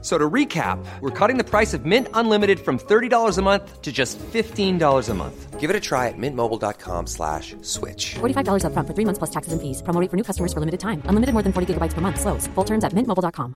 [0.00, 3.90] So to recap, we're cutting the price of Mint Unlimited from $30 a month to
[3.90, 5.58] just $15 a month.
[5.58, 8.14] Give it a try at mintmobile.com slash switch.
[8.20, 9.82] $45 upfront for three months plus taxes and fees.
[9.82, 11.02] Promo rate for new customers for limited time.
[11.10, 12.20] Unlimited more than 40 gigabytes per month.
[12.20, 12.46] Slows.
[12.54, 13.54] Full terms at mintmobile.com.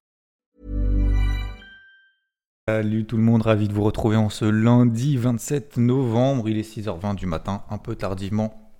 [2.68, 6.48] Salut tout le monde, ravi de vous retrouver en ce lundi 27 novembre.
[6.48, 8.72] Il est 6h20 du matin, un peu tardivement.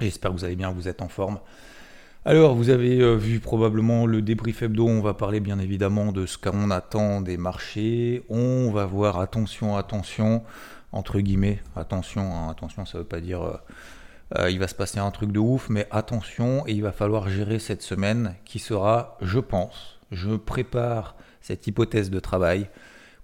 [0.00, 1.38] J'espère que vous allez bien, vous êtes en forme.
[2.26, 4.86] Alors, vous avez euh, vu probablement le débrief hebdo.
[4.86, 8.24] On va parler bien évidemment de ce qu'on attend des marchés.
[8.28, 10.42] On va voir, attention, attention,
[10.92, 13.56] entre guillemets, attention, hein, attention, ça veut pas dire euh,
[14.38, 17.30] euh, il va se passer un truc de ouf, mais attention, et il va falloir
[17.30, 22.68] gérer cette semaine qui sera, je pense, je prépare cette hypothèse de travail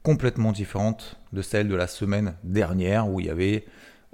[0.02, 3.66] complètement différente de celle de la semaine dernière où il y avait,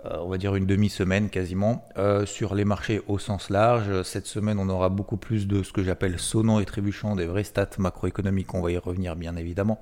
[0.05, 4.03] on va dire, une demi-semaine quasiment euh, sur les marchés au sens large.
[4.03, 7.45] Cette semaine, on aura beaucoup plus de ce que j'appelle sonnant et trébuchant, des vrais
[7.45, 8.55] stats macroéconomiques.
[8.55, 9.81] On va y revenir bien évidemment.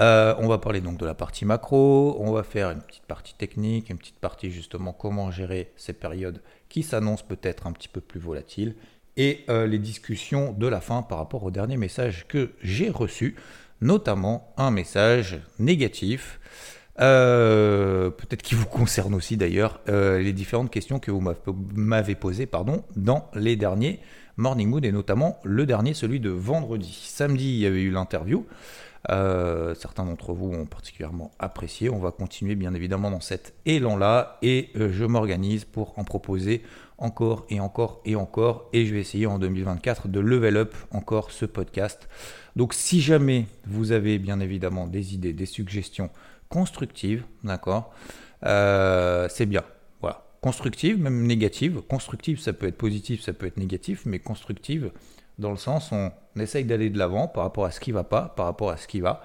[0.00, 3.34] Euh, on va parler donc de la partie macro, on va faire une petite partie
[3.34, 8.00] technique, une petite partie justement comment gérer ces périodes qui s'annoncent peut-être un petit peu
[8.00, 8.74] plus volatiles
[9.16, 13.36] et euh, les discussions de la fin par rapport au dernier message que j'ai reçu,
[13.80, 16.40] notamment un message négatif,
[17.00, 21.22] euh, peut-être qui vous concerne aussi d'ailleurs, euh, les différentes questions que vous
[21.74, 24.00] m'avez- posées pardon, dans les derniers
[24.36, 26.92] Morning Mood et notamment le dernier, celui de vendredi.
[27.06, 28.46] Samedi, il y avait eu l'interview.
[29.10, 31.90] Euh, certains d'entre vous ont particulièrement apprécié.
[31.90, 36.62] On va continuer bien évidemment dans cet élan-là et je m'organise pour en proposer
[36.96, 41.32] encore et encore et encore et je vais essayer en 2024 de level up encore
[41.32, 42.08] ce podcast.
[42.56, 46.08] Donc si jamais vous avez bien évidemment des idées, des suggestions
[46.48, 47.92] constructives, d'accord,
[48.44, 49.64] euh, c'est bien.
[50.00, 51.82] Voilà, constructive, même négative.
[51.88, 54.90] Constructive, ça peut être positif, ça peut être négatif, mais constructive
[55.38, 58.32] dans le sens on essaye d'aller de l'avant par rapport à ce qui va pas,
[58.36, 59.22] par rapport à ce qui va,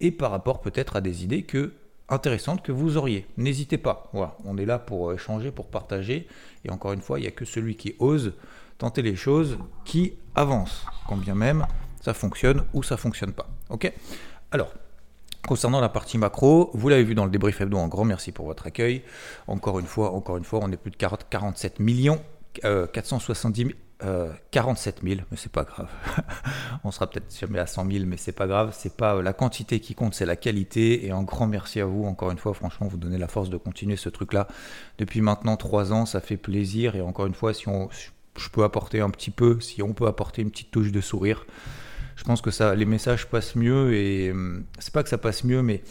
[0.00, 1.72] et par rapport peut-être à des idées que
[2.08, 3.26] intéressantes que vous auriez.
[3.36, 4.08] N'hésitez pas.
[4.12, 6.28] Voilà, on est là pour échanger, pour partager.
[6.64, 8.34] Et encore une fois, il n'y a que celui qui ose
[8.78, 11.66] tenter les choses qui avance, quand bien même
[12.02, 13.48] ça fonctionne ou ça fonctionne pas.
[13.70, 13.92] Ok?
[14.52, 14.72] Alors.
[15.46, 18.46] Concernant la partie macro, vous l'avez vu dans le débrief hebdo, un grand merci pour
[18.46, 19.02] votre accueil.
[19.46, 22.20] Encore une fois, encore une fois, on est plus de 40 47 millions,
[22.64, 23.70] euh, 470 000,
[24.02, 25.88] euh, 47 000, mais c'est pas grave.
[26.84, 28.74] on sera peut-être jamais à 100 000, mais c'est pas grave.
[28.76, 31.06] C'est pas euh, la quantité qui compte, c'est la qualité.
[31.06, 32.52] Et un grand merci à vous, encore une fois.
[32.52, 34.48] Franchement, vous donnez la force de continuer ce truc-là
[34.98, 36.06] depuis maintenant trois ans.
[36.06, 36.96] Ça fait plaisir.
[36.96, 37.88] Et encore une fois, si on,
[38.36, 41.46] je peux apporter un petit peu, si on peut apporter une petite touche de sourire,
[42.16, 43.94] je pense que ça, les messages passent mieux.
[43.94, 45.82] Et hum, c'est pas que ça passe mieux, mais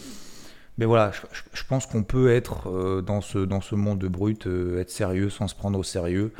[0.78, 1.12] mais voilà,
[1.53, 5.47] je, pense qu'on peut être euh, dans, ce, monde de brut, euh, être sérieux sans
[5.47, 6.34] se prendre au sérieux.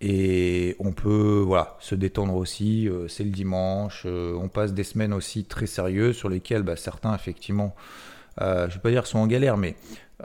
[0.00, 2.88] Et on peut voilà, se détendre aussi.
[2.88, 4.04] euh, c'est le dimanche.
[4.06, 7.74] on passe des semaines aussi très sérieuses sur lesquelles bah, certains, effectivement,
[8.40, 9.76] je ne vais pas dire sont en galère, mais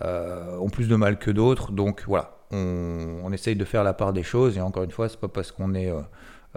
[0.03, 1.71] ont plus de mal que d'autres.
[1.71, 4.57] Donc voilà, on, on essaye de faire la part des choses.
[4.57, 5.91] Et encore une fois, c'est pas parce qu'on est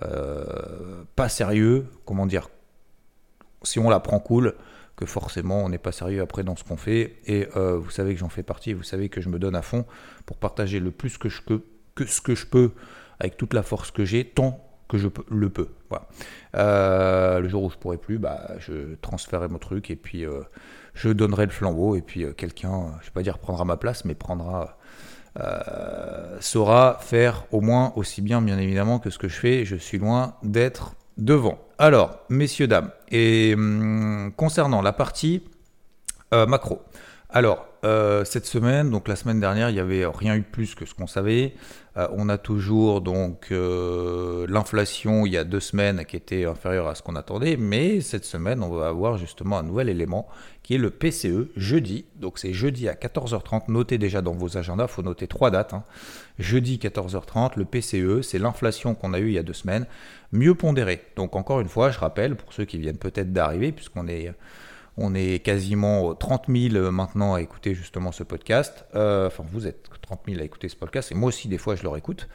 [0.00, 2.49] pas sérieux, comment dire,
[3.62, 4.55] si on la prend cool,
[4.97, 7.16] que forcément on n'est pas sérieux après dans ce qu'on fait.
[7.27, 9.62] Et euh, vous savez que j'en fais partie, vous savez que je me donne à
[9.62, 9.84] fond
[10.27, 11.62] pour partager le plus que je peux,
[11.94, 12.72] que ce que je peux,
[13.21, 15.69] avec toute la force que j'ai, tant que je peux- le peux.
[15.88, 16.06] Voilà.
[16.56, 20.43] Euh, le jour où je pourrai plus, bah, je transférerai mon truc et puis euh,
[20.93, 23.76] je donnerai le flambeau et puis euh, quelqu'un, euh, je vais pas dire prendra ma
[23.76, 24.76] place, mais prendra
[25.41, 29.65] euh, saura faire au moins aussi bien, bien évidemment, que ce que je fais.
[29.65, 31.59] Je suis loin d'être devant.
[31.78, 35.43] Alors, messieurs, dames, et hum, concernant la partie
[36.33, 36.83] euh, macro.
[37.31, 40.87] Alors, euh, cette semaine, donc la semaine dernière, il n'y avait rien eu plus que
[40.87, 41.55] ce qu'on savait.
[41.97, 46.88] Euh, on a toujours donc euh, l'inflation il y a deux semaines qui était inférieure
[46.88, 50.26] à ce qu'on attendait, mais cette semaine, on va avoir justement un nouvel élément
[50.64, 52.06] qui est le PCE jeudi.
[52.17, 53.64] Donc c'est jeudi à 14h30.
[53.69, 55.75] Notez déjà dans vos agendas, il faut noter trois dates.
[55.75, 55.85] hein.
[56.38, 59.87] Jeudi 14h30, le PCE, c'est l'inflation qu'on a eue il y a deux semaines,
[60.32, 61.02] mieux pondérée.
[61.14, 64.32] Donc encore une fois, je rappelle, pour ceux qui viennent peut-être d'arriver, puisqu'on est
[64.96, 68.87] on est quasiment 30 000 maintenant à écouter justement ce podcast.
[68.94, 71.11] Euh, enfin, vous êtes 30 000 à écouter ce podcast.
[71.11, 72.29] Et moi aussi, des fois, je le réécoute.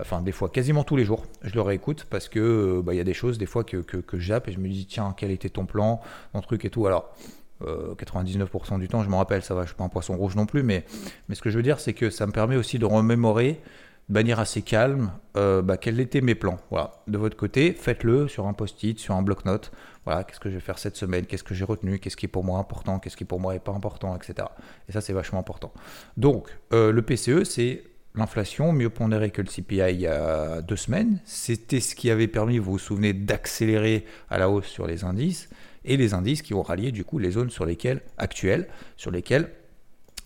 [0.00, 2.40] Enfin, des fois, quasiment tous les jours, je le réécoute parce que
[2.78, 4.68] euh, bah, il y a des choses, des fois, que, que, que et je me
[4.68, 6.00] dis, tiens, quel était ton plan,
[6.32, 6.86] ton truc et tout.
[6.86, 7.14] Alors,
[7.62, 10.36] euh, 99% du temps, je me rappelle, ça va, je suis pas un poisson rouge
[10.36, 10.84] non plus, mais,
[11.28, 13.60] mais ce que je veux dire, c'est que ça me permet aussi de remémorer
[14.08, 16.58] de manière assez calme, euh, bah, quels étaient mes plans.
[16.70, 16.92] Voilà.
[17.08, 19.72] De votre côté, faites-le sur un post-it, sur un bloc-notes.
[20.04, 22.28] Voilà, qu'est-ce que je vais faire cette semaine, qu'est-ce que j'ai retenu, qu'est-ce qui est
[22.28, 24.46] pour moi important, qu'est-ce qui pour moi est pas important, etc.
[24.88, 25.72] Et ça, c'est vachement important.
[26.16, 27.82] Donc, euh, le PCE, c'est
[28.14, 31.20] l'inflation mieux pondérée que le CPI il y a deux semaines.
[31.24, 35.50] C'était ce qui avait permis, vous vous souvenez, d'accélérer à la hausse sur les indices
[35.84, 39.50] et les indices qui ont rallié du coup les zones sur lesquelles actuelles, sur lesquelles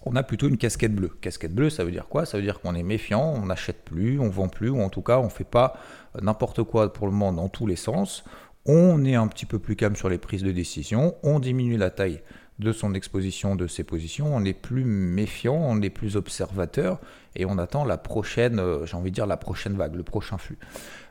[0.03, 1.13] on a plutôt une casquette bleue.
[1.21, 2.25] Casquette bleue, ça veut dire quoi?
[2.25, 5.03] Ça veut dire qu'on est méfiant, on n'achète plus, on vend plus, ou en tout
[5.03, 5.77] cas, on ne fait pas
[6.21, 8.25] n'importe quoi pour le moment dans tous les sens.
[8.67, 11.91] On est un petit peu plus calme sur les prises de décision, on diminue la
[11.91, 12.21] taille
[12.61, 17.01] de son exposition, de ses positions, on est plus méfiant, on est plus observateur,
[17.35, 20.37] et on attend la prochaine, euh, j'ai envie de dire la prochaine vague, le prochain
[20.37, 20.59] flux.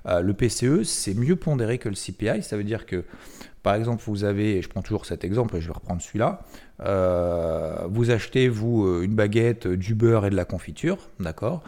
[0.06, 3.04] Euh, le PCE, c'est mieux pondéré que le CPI, ça veut dire que
[3.64, 6.42] par exemple, vous avez, et je prends toujours cet exemple, et je vais reprendre celui-là,
[6.82, 11.62] euh, vous achetez, vous, euh, une baguette, euh, du beurre et de la confiture, d'accord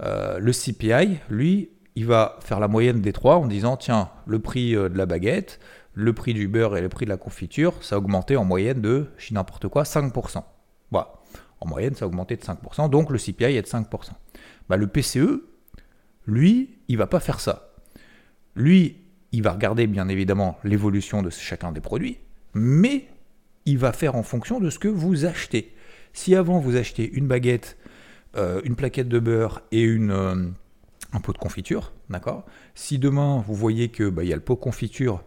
[0.00, 4.72] Le CPI, lui, il va faire la moyenne des trois en disant, tiens, le prix
[4.72, 5.60] de la baguette,
[5.94, 8.82] le prix du beurre et le prix de la confiture, ça a augmenté en moyenne
[8.82, 10.42] de, je dis n'importe quoi, 5%.
[10.90, 11.12] Voilà.
[11.60, 13.86] En moyenne, ça a augmenté de 5%, donc le CPI est de 5%.
[14.68, 15.42] Bah, le PCE,
[16.26, 17.70] lui, il va pas faire ça.
[18.56, 19.05] Lui,
[19.36, 22.16] il va regarder bien évidemment l'évolution de chacun des produits,
[22.54, 23.06] mais
[23.66, 25.74] il va faire en fonction de ce que vous achetez.
[26.14, 27.76] Si avant vous achetez une baguette,
[28.36, 30.48] euh, une plaquette de beurre et euh,
[31.12, 32.46] un pot de confiture, d'accord?
[32.74, 35.22] Si demain vous voyez que bah, y a le pot de confiture,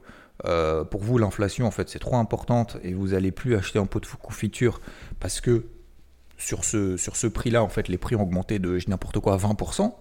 [0.46, 3.86] euh, pour vous l'inflation en fait c'est trop importante et vous n'allez plus acheter un
[3.86, 4.82] pot de confiture
[5.20, 5.66] parce que
[6.38, 9.38] sur ce, sur ce prix-là en fait les prix ont augmenté de n'importe quoi à
[9.38, 9.94] 20%,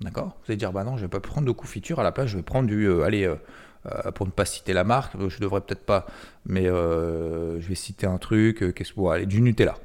[0.00, 2.28] D'accord Vous allez dire, bah non, je vais pas prendre de confiture, à la place,
[2.28, 2.84] je vais prendre du.
[2.84, 3.36] Euh, allez, euh,
[3.86, 6.06] euh, pour ne pas citer la marque, je devrais peut-être pas,
[6.44, 9.24] mais je vais citer un truc, qu'est-ce que.
[9.24, 9.76] du Nutella.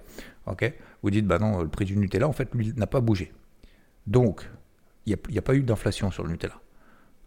[0.47, 0.73] Ok
[1.03, 3.31] Vous dites, bah non, le prix du Nutella, en fait, lui, n'a pas bougé.
[4.07, 4.49] Donc,
[5.05, 6.59] il n'y a, pas eu d'inflation sur le Nutella.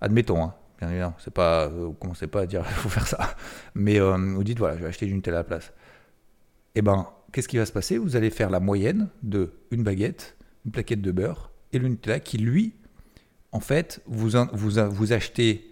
[0.00, 0.54] Admettons, hein.
[0.80, 3.36] Bien évidemment, c'est pas, vous commencez pas à dire il faut faire ça.
[3.74, 5.72] Mais vous dites voilà, je vais acheter du Nutella à la place.
[6.74, 7.96] Eh ben, qu'est-ce qui va se passer?
[7.96, 12.20] Vous allez faire la moyenne de une baguette, une plaquette de beurre et le Nutella
[12.20, 12.74] qui, lui,
[13.52, 15.70] en fait, vous, vous, vous achetez,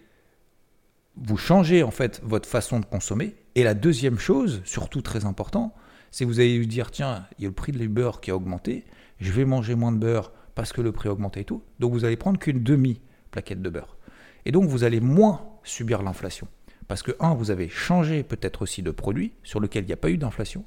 [1.16, 3.34] vous changez en fait votre façon de consommer.
[3.54, 5.74] Et la deuxième chose, surtout très important,
[6.10, 8.30] c'est que vous allez vous dire tiens, il y a le prix du beurre qui
[8.30, 8.84] a augmenté,
[9.20, 11.62] je vais manger moins de beurre parce que le prix a augmenté et tout.
[11.80, 13.96] Donc vous allez prendre qu'une demi-plaquette de beurre.
[14.44, 16.48] Et donc vous allez moins subir l'inflation.
[16.88, 19.96] Parce que, un, vous avez changé peut-être aussi de produit sur lequel il n'y a
[19.96, 20.64] pas eu d'inflation.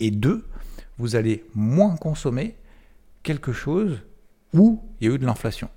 [0.00, 0.46] Et deux,
[0.96, 2.56] vous allez moins consommer
[3.22, 4.02] quelque chose
[4.54, 5.68] où il y a eu de l'inflation.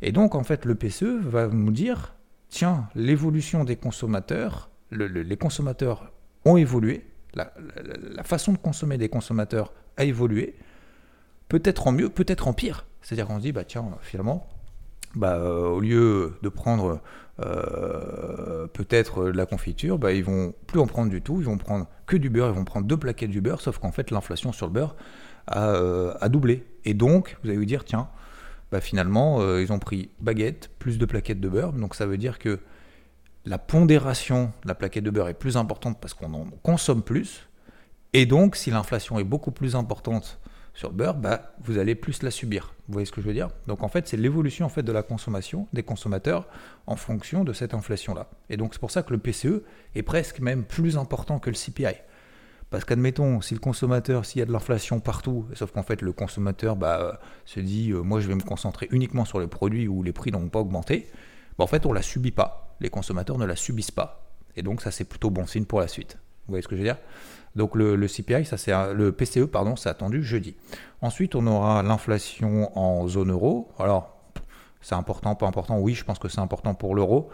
[0.00, 2.14] Et donc, en fait, le PCE va nous dire,
[2.48, 6.12] tiens, l'évolution des consommateurs, les consommateurs
[6.44, 7.52] ont évolué, la,
[8.24, 10.56] façon de consommer des consommateurs a évolué,
[11.48, 12.86] peut-être en mieux, peut-être en pire.
[13.00, 14.46] C'est-à-dire qu'on se dit, bah tiens, finalement,
[15.14, 17.00] bah, euh, au lieu de prendre
[17.40, 21.58] euh, peut-être de la confiture, bah, ils vont plus en prendre du tout, ils vont
[21.58, 24.52] prendre que du beurre, ils vont prendre deux plaquettes du beurre, sauf qu'en fait l'inflation
[24.52, 24.96] sur le beurre
[25.54, 26.64] euh, a, doublé.
[26.84, 28.08] Et donc, vous allez vous dire, tiens,
[28.70, 31.72] bah finalement, euh, ils ont pris baguette plus de plaquettes de beurre.
[31.74, 32.58] Donc ça veut dire que
[33.44, 37.48] la pondération de la plaquette de beurre est plus importante parce qu'on en consomme plus.
[38.14, 40.38] Et donc, si l'inflation est beaucoup plus importante
[40.74, 42.74] sur le beurre, bah, vous allez plus la subir.
[42.88, 43.50] Vous voyez ce que je veux dire?
[43.66, 46.48] Donc en fait, c'est l'évolution en fait de la consommation des consommateurs
[46.86, 48.28] en fonction de cette inflation-là.
[48.48, 49.62] Et donc c'est pour ça que le PCE
[49.94, 51.96] est presque même plus important que le CPI.
[52.72, 56.10] Parce qu'admettons, si le consommateur, s'il y a de l'inflation partout, sauf qu'en fait le
[56.12, 60.02] consommateur bah, se dit, euh, moi je vais me concentrer uniquement sur les produits où
[60.02, 61.06] les prix n'ont pas augmenté,
[61.58, 62.74] bah, en fait on la subit pas.
[62.80, 64.32] Les consommateurs ne la subissent pas.
[64.56, 66.16] Et donc ça c'est plutôt bon signe pour la suite.
[66.46, 66.96] Vous voyez ce que je veux dire?
[67.56, 70.56] Donc le, CPI, ça c'est le PCE, pardon, c'est attendu jeudi.
[71.02, 73.70] Ensuite on aura l'inflation en zone euro.
[73.78, 74.11] Alors
[74.82, 77.30] c'est important, pas important Oui, je pense que c'est important pour l'euro.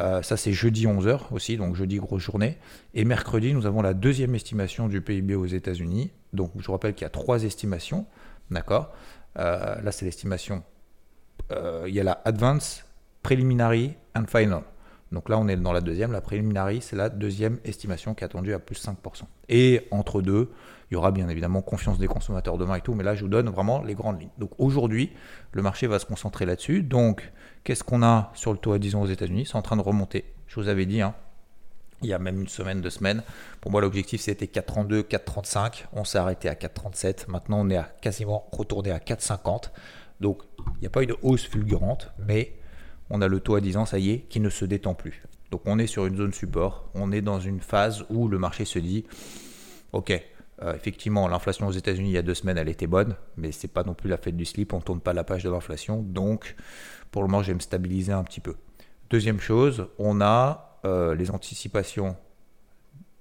[0.00, 2.58] Euh, ça, c'est jeudi 11h aussi, donc jeudi, grosse journée.
[2.94, 6.10] Et mercredi, nous avons la deuxième estimation du PIB aux États-Unis.
[6.32, 8.06] Donc, je vous rappelle qu'il y a trois estimations.
[8.50, 8.92] D'accord?
[9.38, 10.64] Euh, Là, c'est l'estimation.
[11.52, 12.84] Euh, il y a la Advance,
[13.22, 14.62] Preliminary and Final.
[15.12, 16.12] Donc là, on est dans la deuxième.
[16.12, 18.94] La Preliminary, c'est la deuxième estimation qui est attendue à plus 5%.
[19.48, 20.50] Et entre deux,
[20.90, 23.28] il y aura bien évidemment confiance des consommateurs demain et tout, mais là je vous
[23.28, 24.30] donne vraiment les grandes lignes.
[24.38, 25.12] Donc aujourd'hui,
[25.52, 26.82] le marché va se concentrer là-dessus.
[26.82, 27.32] Donc
[27.64, 29.46] qu'est-ce qu'on a sur le taux à 10 ans aux États-Unis?
[29.46, 30.24] C'est en train de remonter.
[30.46, 31.14] Je vous avais dit, hein,
[32.02, 33.22] il y a même une semaine, deux semaines.
[33.60, 35.84] Pour moi, l'objectif c'était 4,32, 4,35.
[35.92, 37.30] On s'est arrêté à 4,37.
[37.30, 39.70] Maintenant, on est à quasiment retourné à 4,50.
[40.20, 40.42] Donc
[40.76, 42.55] il n'y a pas eu de hausse fulgurante, mais
[43.10, 45.22] on a le taux à 10 ans, ça y est, qui ne se détend plus.
[45.50, 48.64] Donc on est sur une zone support, on est dans une phase où le marché
[48.64, 49.04] se dit,
[49.92, 50.12] ok,
[50.62, 53.68] Euh, effectivement, l'inflation aux États-Unis il y a deux semaines, elle était bonne, mais c'est
[53.68, 54.72] pas non plus la fête du slip.
[54.72, 56.56] On tourne pas la page de l'inflation, donc
[57.10, 58.56] pour le moment, je vais me stabiliser un petit peu.
[59.10, 62.16] Deuxième chose, on a euh, les anticipations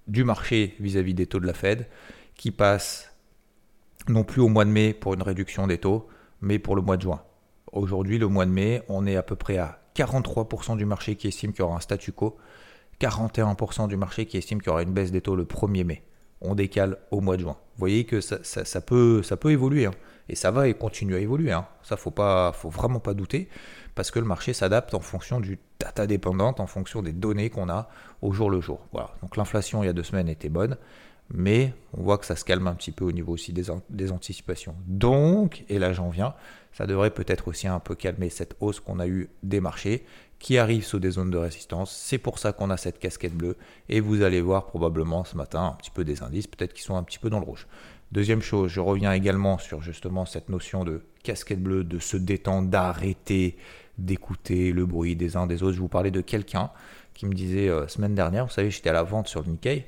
[0.07, 1.87] du marché vis-à-vis des taux de la Fed
[2.35, 3.11] qui passent
[4.07, 6.07] non plus au mois de mai pour une réduction des taux,
[6.39, 7.21] mais pour le mois de juin.
[7.75, 11.27] Aujourd'hui, le mois de mai, on est à peu près à 43% du marché qui
[11.27, 12.37] estime qu'il y aura un statu quo,
[13.01, 16.01] 41% du marché qui estime qu'il y aura une baisse des taux le 1er mai.
[16.39, 17.57] On décale au mois de juin.
[17.75, 19.91] Vous voyez que ça, peut, évoluer, hein.
[20.29, 21.51] et ça va et continue à évoluer.
[21.51, 21.67] Hein.
[21.83, 23.49] Ça, faut pas, faut vraiment pas douter,
[23.93, 27.67] parce que le marché s'adapte en fonction du data dépendante, en fonction des données qu'on
[27.67, 27.89] a
[28.21, 28.79] au jour le jour.
[28.93, 29.11] Voilà.
[29.21, 30.77] Donc l'inflation il y a deux semaines était bonne
[31.33, 34.75] mais on voit que ça se calme un petit peu au niveau aussi des, anticipations.
[34.85, 36.33] Donc, et là j'en viens,
[36.73, 40.05] ça devrait peut-être aussi un peu calmer cette hausse qu'on a eue des marchés
[40.39, 41.95] qui arrive sous des zones de résistance.
[41.95, 43.55] C'est pour ça qu'on a cette casquette bleue
[43.89, 46.97] et vous allez voir probablement ce matin un petit peu des indices, peut-être qu'ils sont
[46.97, 47.67] un petit peu dans le rouge.
[48.11, 52.69] Deuxième chose, je reviens également sur justement cette notion de casquette bleue, de se détendre,
[52.69, 53.57] d'arrêter
[53.97, 55.73] d'écouter le bruit des uns des autres.
[55.73, 56.69] Je vous parlais de quelqu'un
[57.13, 59.87] qui me disait euh, semaine dernière, vous savez, j'étais à la vente sur le Nikkei.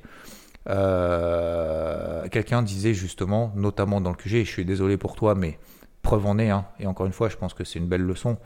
[0.68, 5.58] Euh, quelqu'un disait justement, notamment dans le QG, je suis désolé pour toi, mais
[6.02, 8.38] preuve en est, hein, et encore une fois, je pense que c'est une belle leçon,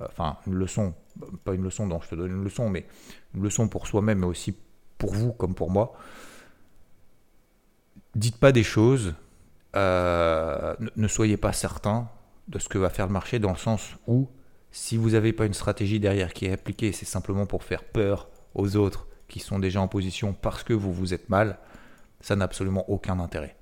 [0.00, 0.94] euh, enfin une leçon,
[1.44, 2.86] pas une leçon dont je te donne une leçon, mais
[3.34, 4.56] une leçon pour soi-même, mais aussi
[4.98, 5.94] pour vous comme pour moi.
[8.14, 9.14] Dites pas des choses,
[9.76, 12.08] euh, ne soyez pas certain
[12.48, 14.28] de ce que va faire le marché, dans le sens où
[14.70, 18.28] si vous n'avez pas une stratégie derrière qui est appliquée, c'est simplement pour faire peur
[18.54, 21.58] aux autres qui sont déjà en position parce que vous vous êtes mal,
[22.20, 23.56] ça n'a absolument aucun intérêt.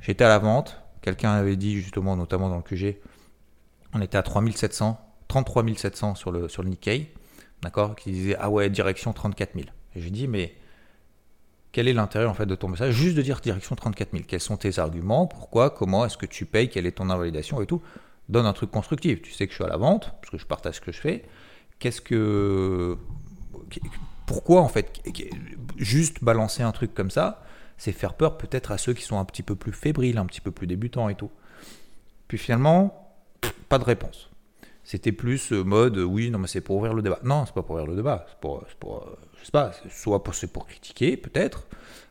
[0.00, 2.96] J'étais à la vente, quelqu'un avait dit justement, notamment dans le QG,
[3.92, 7.12] on était à 3700, 33 700 sur le, sur le Nikkei,
[7.62, 9.66] d'accord, qui disait ah ouais, direction 34 000.
[9.94, 10.54] Et j'ai dit mais
[11.72, 14.24] quel est l'intérêt en fait de ton message Juste de dire direction 34 000.
[14.26, 15.26] Quels sont tes arguments?
[15.26, 15.70] Pourquoi?
[15.70, 16.68] Comment est-ce que tu payes?
[16.68, 17.80] Quelle est ton invalidation et tout?
[18.28, 19.22] Donne un truc constructif.
[19.22, 21.00] Tu sais que je suis à la vente, parce que je partage ce que je
[21.00, 21.24] fais.
[21.78, 22.98] Qu'est-ce que
[24.30, 25.02] pourquoi en fait
[25.76, 27.42] juste balancer un truc comme ça,
[27.76, 30.40] c'est faire peur peut-être à ceux qui sont un petit peu plus fébriles, un petit
[30.40, 31.32] peu plus débutants et tout.
[32.28, 33.12] Puis finalement,
[33.68, 34.30] pas de réponse.
[34.84, 37.18] C'était plus euh, mode oui, non mais c'est pour ouvrir le débat.
[37.24, 40.22] Non, c'est pas pour ouvrir le débat, c'est pour, pour euh, je sais pas, soit
[40.32, 41.66] c'est pour critiquer peut-être,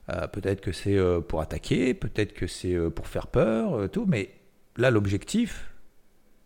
[0.09, 0.97] euh, peut-être que c'est
[1.29, 4.05] pour attaquer, peut-être que c'est pour faire peur, tout.
[4.05, 4.33] Mais
[4.75, 5.71] là l'objectif,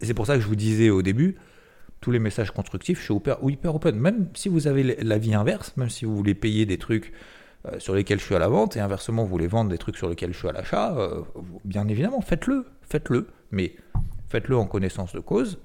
[0.01, 1.39] c'est pour ça que je vous disais au début,
[2.03, 3.95] tous les messages constructifs, je suis hyper, open.
[3.95, 7.13] Même si vous avez l'avis inverse, même si vous voulez payer des trucs
[7.65, 9.95] euh, sur lesquels je suis à la vente, et inversement, vous voulez vendre des trucs
[9.95, 11.22] sur lesquels je suis à l'achat, euh,
[11.63, 13.29] bien évidemment, faites-le, faites-le.
[13.51, 13.77] Mais
[14.27, 15.60] faites-le en connaissance de cause,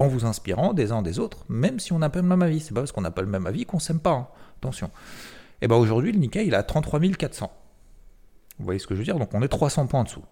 [0.00, 2.58] en vous inspirant des uns des autres, même si on n'a pas le même avis.
[2.58, 4.14] C'est pas parce qu'on n'a pas le même avis qu'on s'aime pas.
[4.14, 4.26] Hein.
[4.58, 4.88] Attention.
[4.88, 7.52] Et eh bien aujourd'hui, le Nikkei, il a 33 400.
[8.58, 9.18] Vous voyez ce que je veux dire?
[9.18, 10.24] Donc on est 300 points en dessous.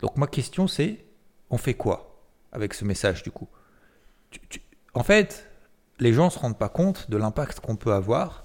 [0.00, 1.02] Donc ma question c'est,
[1.48, 3.48] on fait quoi avec ce message du coup?
[4.94, 5.50] En fait,
[5.98, 8.44] les gens ne se rendent pas compte de l'impact qu'on peut avoir.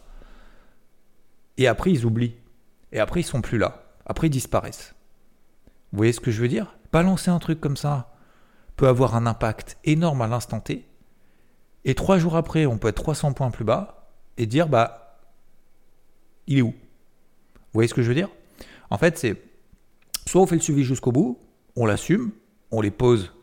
[1.58, 2.36] Et après, ils oublient.
[2.92, 3.84] Et après, ils sont plus là.
[4.06, 4.94] Après, ils disparaissent.
[5.92, 6.78] Vous voyez ce que je veux dire?
[6.92, 8.14] Balancer un truc comme ça
[8.76, 10.86] peut avoir un impact énorme à l'instant T.
[11.86, 15.20] Et trois jours après, on peut être 300 points plus bas et dire, bah,
[16.48, 16.72] il est où?
[16.72, 18.30] Vous voyez ce que je veux dire?
[18.90, 19.42] En fait, c'est
[20.26, 21.40] soit on fait le suivi jusqu'au bout,
[21.76, 22.32] on l'assume,
[22.72, 23.34] on les pose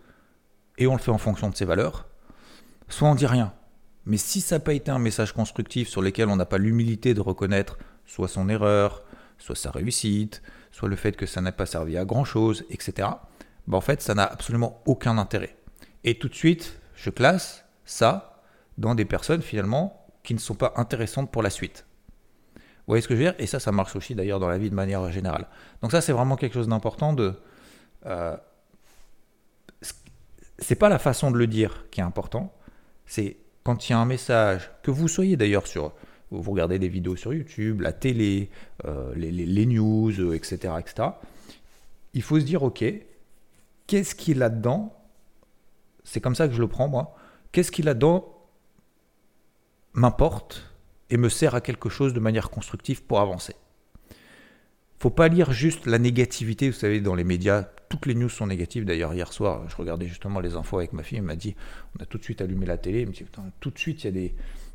[0.78, 2.08] et on le fait en fonction de ses valeurs,
[2.92, 3.52] soit on dit rien.
[4.06, 7.14] Mais si ça n'a pas été un message constructif sur lequel on n'a pas l'humilité
[7.14, 9.04] de reconnaître soit son erreur,
[9.38, 13.08] soit sa réussite, soit le fait que ça n'a pas servi à grand chose, etc.,
[13.68, 15.56] bah en fait, ça n'a absolument aucun intérêt.
[16.02, 18.42] Et tout de suite, je classe ça
[18.76, 21.86] dans des personnes finalement qui ne sont pas intéressantes pour la suite.
[22.56, 23.34] Vous voyez ce que je veux dire?
[23.38, 25.46] Et ça, ça marche aussi d'ailleurs dans la vie de manière générale.
[25.80, 27.34] Donc ça, c'est vraiment quelque chose d'important de...
[28.06, 28.36] Euh,
[30.58, 32.52] c'est pas la façon de le dire qui est important,
[33.12, 35.92] c'est quand il y a un message, que vous soyez d'ailleurs sur,
[36.30, 38.48] vous regardez des vidéos sur YouTube, la télé,
[38.86, 41.08] euh, les, news, etc., euh, etc.,
[42.14, 42.82] il faut se dire, ok,
[43.86, 44.98] qu'est-ce qui là-dedans,
[46.04, 47.14] c'est comme ça que je le prends moi,
[47.52, 48.34] qu'est-ce qui là-dedans
[49.92, 50.74] m'importe
[51.10, 53.54] et me sert à quelque chose de manière constructive pour avancer?
[55.02, 58.46] Faut pas lire juste la négativité, vous savez, dans les médias, toutes les news sont
[58.46, 58.84] négatives.
[58.84, 61.18] D'ailleurs, hier soir, je regardais justement les infos avec ma fille.
[61.18, 61.56] Elle m'a dit
[61.98, 63.00] on a tout de suite allumé la télé.
[63.00, 63.24] Elle me dit
[63.58, 64.30] tout de suite, il y a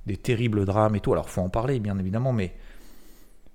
[0.05, 1.13] des, terribles drames et tout.
[1.13, 2.53] Alors, faut en parler, bien évidemment, mais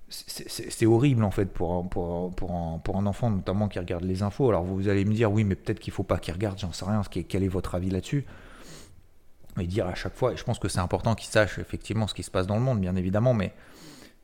[0.09, 4.49] c'est horrible en fait pour un, enfant, notamment qui regarde les infos.
[4.49, 6.85] Alors, vous allez me dire oui, mais peut-être qu'il faut pas qu'il regarde, j'en sais
[6.85, 7.03] rien.
[7.29, 8.25] Quel est votre avis là-dessus?
[9.59, 12.15] Et dire à chaque fois, et je pense que c'est important qu'il sache effectivement ce
[12.15, 13.53] qui se passe dans le monde, bien évidemment, mais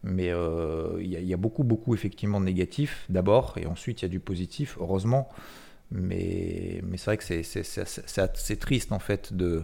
[0.04, 4.08] Mais euh, il y, a beaucoup, beaucoup effectivement de négatifs d'abord, et ensuite il y
[4.08, 5.28] a du positif, heureusement.
[5.92, 9.64] Mais, mais c'est vrai que c'est triste en fait de,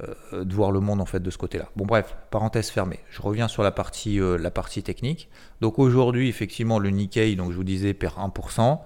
[0.00, 1.70] euh, de voir le monde en fait de ce côté-là.
[1.74, 3.00] Bon bref, parenthèse fermée.
[3.10, 5.28] Je reviens sur la partie, euh, la partie technique.
[5.60, 8.80] Donc aujourd'hui, effectivement, le Nikkei, donc je vous disais, perd 1%.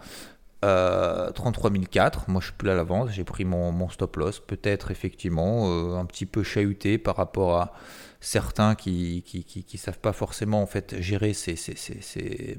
[0.65, 5.99] Euh, 33004, moi je suis plus à l'avance, j'ai pris mon, stop loss, peut-être effectivement
[5.99, 7.75] un petit peu chahuté par rapport à
[8.23, 12.57] certains qui qui, qui, savent pas forcément en fait gérer ces, ces, ces,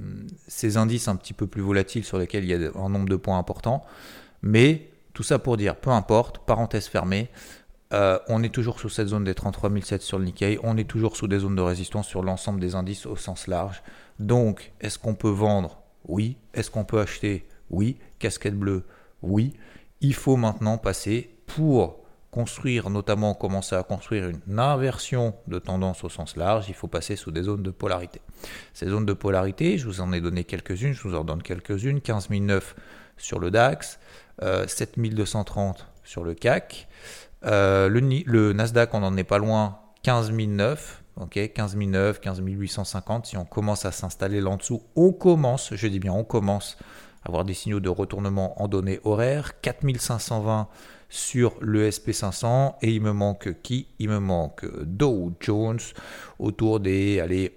[0.48, 3.16] ces, indices un petit peu plus volatiles sur lesquels il y a un nombre de
[3.16, 3.84] points importants.
[4.42, 7.30] Mais tout ça pour dire, peu importe, parenthèse fermée,
[7.94, 11.16] euh, on est toujours sous cette zone des 33007 sur le Nikkei, on est toujours
[11.16, 13.84] sous des zones de résistance sur l'ensemble des indices au sens large.
[14.20, 15.82] Donc, est-ce qu'on peut vendre?
[16.06, 16.38] Oui.
[16.54, 17.48] Est-ce qu'on peut acheter?
[17.70, 17.98] Oui.
[18.20, 18.84] Casquette bleue,
[19.22, 19.54] oui.
[20.02, 22.03] Il faut maintenant passer pour
[22.34, 27.16] construire, notamment commencer à construire une inversion de tendance au sens large, il faut passer
[27.16, 28.22] sous des zones de polarité.
[28.74, 32.02] Ces zones de polarité, je vous en ai donné quelques-unes, je vous en donne quelques-unes,
[32.02, 32.76] 15009
[33.18, 34.00] sur le DAX,
[34.42, 36.88] 7230 euh, sur le CAC,
[37.46, 43.86] euh, le, Nasdaq, on n'en est pas loin, 15009, ok, 15009, 15850, si on commence
[43.86, 46.78] à s'installer là en dessous, on commence, je dis bien on commence
[47.26, 49.60] avoir des signaux de retournement en données horaires.
[49.62, 50.68] 4520
[51.14, 53.86] sur le SP500 et il me manque qui?
[54.00, 55.80] Il me manque Dow Jones
[56.40, 57.56] autour des allez,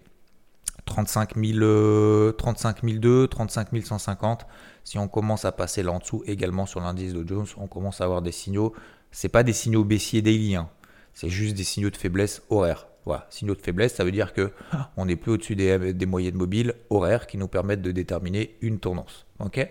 [0.84, 4.46] 35 000, 35 002, 35 150.
[4.84, 8.02] Si on commence à passer là en dessous également sur l'indice Dow Jones, on commence
[8.02, 8.74] à avoir des signaux.
[9.10, 10.68] C'est pas des signaux baissiers daily, hein.
[11.14, 12.86] c'est juste des signaux de faiblesse horaire.
[13.06, 14.52] Voilà, signaux de faiblesse, ça veut dire que
[14.98, 18.80] on n'est plus au-dessus des, des, moyennes mobiles horaires qui nous permettent de déterminer une
[18.80, 19.24] tendance.
[19.38, 19.66] Ok?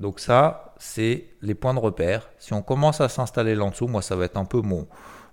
[0.00, 2.30] Donc ça, c'est les points de repère.
[2.38, 4.88] Si on commence à s'installer là en dessous, moi ça va être un peu mon,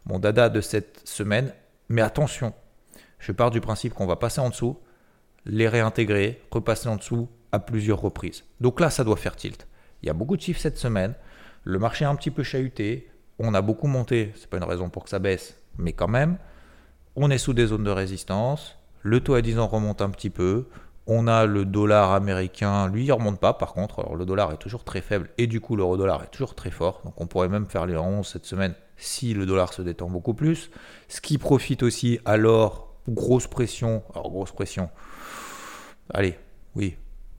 [0.06, 1.54] mon dada de cette semaine.
[1.90, 2.54] Mais attention,
[3.18, 4.78] je pars du principe qu'on va passer en dessous,
[5.46, 8.44] les réintégrer, repasser en dessous à plusieurs reprises.
[8.62, 9.68] Donc là, ça doit faire tilt.
[10.04, 11.16] Il y a beaucoup de chiffres cette semaine.
[11.64, 13.10] Le marché est un petit peu chahuté.
[13.40, 14.34] On a beaucoup monté.
[14.36, 16.38] C'est pas une raison pour que ça baisse, mais quand même
[17.20, 20.30] on est sous des zones de résistance, le taux à 10 ans remonte un petit
[20.30, 20.68] peu,
[21.08, 24.58] on a le dollar américain, lui il remonte pas par contre, alors le dollar est
[24.58, 27.50] toujours très faible et du coup l'euro dollar est toujours très fort, donc on pourrait
[27.50, 30.72] même faire les 11 cette semaine si le dollar se détend beaucoup plus,
[31.08, 34.90] ce qui profite aussi alors, grosse pression, alors grosse pression,
[36.14, 36.38] allez,
[36.76, 36.98] oui,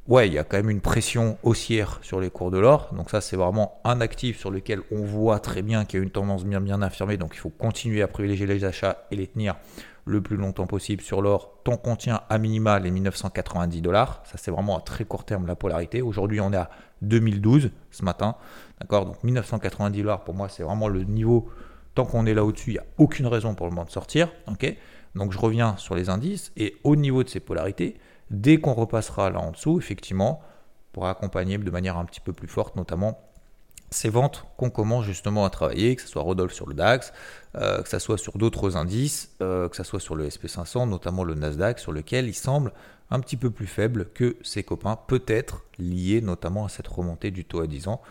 [0.08, 2.90] ouais, il y a quand même une pression haussière sur les cours de l'or.
[2.92, 6.04] Donc ça, c'est vraiment un actif sur lequel on voit très bien qu'il y a
[6.04, 7.16] une tendance bien bien affirmée.
[7.16, 9.54] Donc il faut continuer à privilégier les achats et les tenir
[10.08, 14.22] le plus longtemps possible sur l'or, tant qu'on tient à minima les 1990 dollars.
[14.24, 16.02] Ça, c'est vraiment à très court terme la polarité.
[16.02, 16.70] Aujourd'hui, on est à
[17.02, 18.36] 2012 ce matin.
[18.80, 19.06] D'accord?
[19.06, 21.48] Donc 1990 dollars, pour moi, c'est vraiment le niveau.
[21.94, 24.30] Tant qu'on est là au-dessus, il n'y a aucune raison pour le moment de sortir.
[24.46, 24.76] Ok?
[25.14, 27.98] Donc je reviens sur les indices et au niveau de ces polarités,
[28.30, 30.40] Dès qu'on repassera là en dessous, effectivement,
[30.92, 33.18] pour accompagner de manière un petit peu plus forte, notamment
[33.90, 37.12] ces ventes qu'on commence justement à travailler, que ce soit Rodolphe sur le DAX,
[37.54, 41.24] euh, que ce soit sur d'autres indices, euh, que ce soit sur le SP500, notamment
[41.24, 42.72] le Nasdaq, sur lequel il semble
[43.10, 47.44] un petit peu plus faible que ses copains, peut-être lié notamment à cette remontée du
[47.44, 48.02] taux à 10 ans,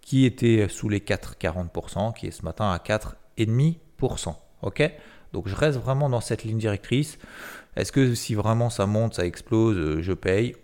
[0.00, 4.34] qui était sous les 4,40%, qui est ce matin à 4,5%.
[4.62, 4.90] Ok?
[5.32, 7.18] Donc je reste vraiment dans cette ligne directrice.
[7.76, 10.56] Est-ce que si vraiment ça monte, ça explose, euh, je paye?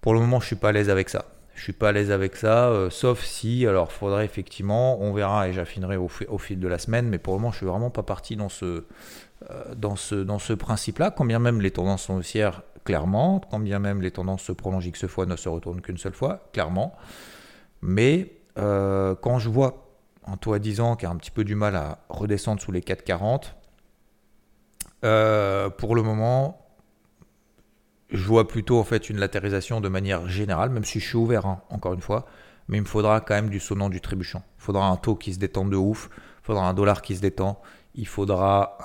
[0.00, 1.33] Pour le moment, je suis pas à l'aise avec ça.
[1.54, 5.48] Je suis pas à l'aise avec ça, euh, sauf si, alors faudrait effectivement, on verra
[5.48, 8.02] et j'affinerai au, fil de la semaine, mais pour le moment, je suis vraiment pas
[8.02, 8.84] parti dans ce,
[9.50, 13.60] euh, dans ce, dans ce principe-là, quand bien même les tendances sont haussières, clairement, quand
[13.60, 16.94] bien même les tendances se prolongent X fois, ne se retournent qu'une seule fois, clairement.
[17.82, 19.84] Mais quand je vois
[20.26, 22.72] un taux à 10 ans qui a un petit peu du mal à redescendre sous
[22.72, 23.54] les 4,40,
[25.04, 26.63] euh, pour le moment,
[28.10, 31.46] je vois plutôt en fait une latérisation de manière générale, même si je suis ouvert,
[31.46, 32.26] hein, encore une fois.
[32.68, 34.42] Mais il me faudra quand même du sonnant du trébuchant.
[34.58, 36.08] Il faudra un taux qui se détend de ouf.
[36.42, 37.60] Il faudra un dollar qui se détend.
[37.94, 38.78] Il faudra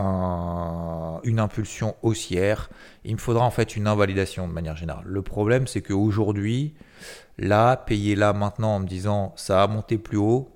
[1.23, 2.69] une impulsion haussière.
[3.05, 5.05] Il me faudra en fait une invalidation de manière générale.
[5.05, 6.75] Le problème, c'est qu'aujourd'hui,
[7.37, 10.51] là, payer là maintenant en me disant ça a monté plus haut,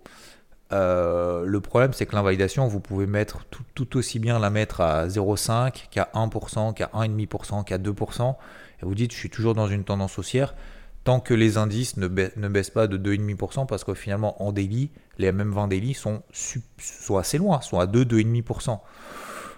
[0.74, 5.08] euh, le problème, c'est que l'invalidation, vous pouvez mettre tout, aussi bien la mettre à
[5.08, 8.36] 0,5 qu'à 1%, qu'à 1,5%, qu'à 2%.
[8.82, 10.56] Et vous dites, je suis toujours dans une tendance haussière
[11.04, 15.32] tant que les indices ne, baissent pas de 2,5%, parce que finalement, en daily, les
[15.32, 18.80] MM20 daily sont, sont assez loin, sont à 2, 2,5%.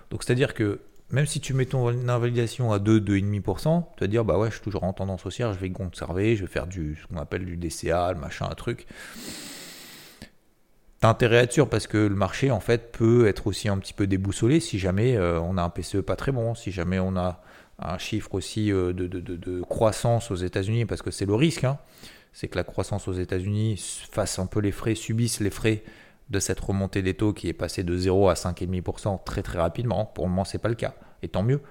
[0.10, 4.26] Donc, c'est-à-dire que même si tu mets ton invalidation à 2, 2,5%, tu vas dire,
[4.26, 6.98] bah ouais, je suis toujours en tendance haussière, je vais conserver, je vais faire du,
[7.00, 8.88] ce qu'on appelle du DCA, le machin, un truc
[11.02, 13.94] intérêt à être sûr parce que le marché en fait peut être aussi un petit
[13.94, 17.16] peu déboussolé si jamais euh, on a un PCE pas très bon, si jamais on
[17.16, 17.42] a
[17.80, 21.78] un chiffre aussi de, de, de, croissance aux États-Unis, parce que c'est le risque, hein.
[22.32, 25.84] c'est que la croissance aux États-Unis fasse un peu les frais, subisse les frais
[26.30, 30.06] de cette remontée des taux qui est passée de 0 à 5,5% très très rapidement.
[30.06, 31.62] Pour le moment, c'est pas le cas, et tant mieux.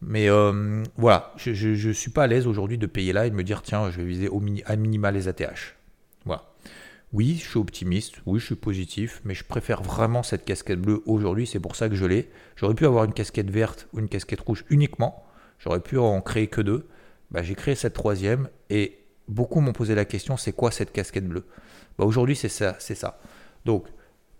[0.00, 3.34] Mais euh, voilà, je ne suis pas à l'aise aujourd'hui de payer là et de
[3.34, 5.77] me dire tiens, je vais viser au à minima les ATH.
[7.14, 11.02] Oui, je suis optimiste, oui, je suis positif, mais je préfère vraiment cette casquette bleue
[11.06, 12.28] aujourd'hui, c'est pour ça que je l'ai.
[12.56, 15.24] J'aurais pu avoir une casquette verte ou une casquette rouge uniquement,
[15.58, 16.86] j'aurais pu en créer que deux.
[17.30, 21.26] Bah, j'ai créé cette troisième et beaucoup m'ont posé la question c'est quoi cette casquette
[21.26, 21.46] bleue?
[21.98, 23.18] Bah, Aujourd'hui, c'est ça, c'est ça.
[23.64, 23.86] Donc,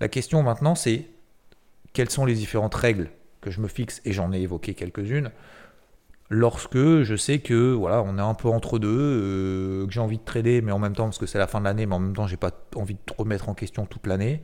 [0.01, 1.07] la question maintenant, c'est
[1.95, 5.31] quelles sont les différentes règles que je me fixe, et j'en ai évoqué quelques-unes,
[6.29, 10.19] lorsque je sais que voilà, on est un peu entre deux, euh, que j'ai envie
[10.19, 12.01] de trader, mais en même temps, parce que c'est la fin de l'année, mais en
[12.01, 14.43] même temps, j'ai pas envie de remettre en question toute l'année.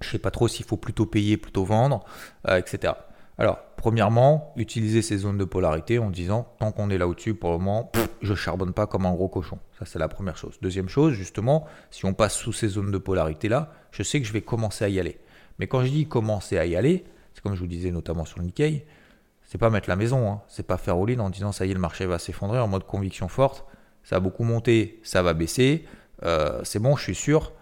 [0.00, 2.04] Je sais pas trop s'il faut plutôt payer, plutôt vendre,
[2.48, 2.94] euh, etc.
[3.38, 7.52] Alors, premièrement, utiliser ces zones de polarité en disant tant qu'on est là au-dessus, pour
[7.52, 9.58] le moment, je charbonne pas comme un gros cochon.
[9.78, 10.58] Ça, c'est la première chose.
[10.60, 14.26] Deuxième chose, justement, si on passe sous ces zones de polarité là, je sais que
[14.26, 15.18] je vais commencer à y aller.
[15.58, 18.40] Mais quand je dis commencer à y aller, c'est comme je vous disais notamment sur
[18.40, 18.84] le Nikkei,
[19.50, 20.42] c'est pas mettre la maison, hein.
[20.46, 22.84] c'est pas faire all-in en disant ça y est, le marché va s'effondrer en mode
[22.86, 23.64] conviction forte,
[24.04, 25.86] ça a beaucoup monté, ça va baisser,
[26.22, 27.52] euh, c'est bon, je suis sûr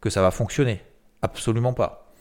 [0.00, 0.80] que ça va fonctionner.
[1.22, 2.12] Absolument pas.